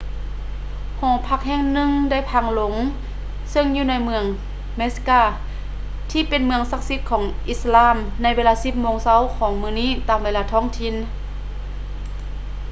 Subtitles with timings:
[0.99, 2.73] ຫໍພັກແຫ່ງໜຶ່ງໄດ້ພັງລົງ
[3.51, 4.23] ເຊິ່ງຢູ່ໃນເມືອງ
[4.79, 5.21] mecca
[6.11, 10.95] ທີ່ເປັນເມືອງສັກສິດຂອງອິດສະລາມໃນເວລາປະມານ 10 ໂມງເຊົ້າຂອງມື້ນີ້ຕາມເວລາທ້ອງຖິ່ນ